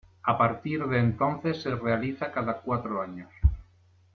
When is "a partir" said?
0.25-0.83